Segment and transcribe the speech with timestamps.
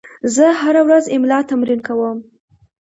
[0.35, 2.17] زه هره ورځ املا تمرین کوم.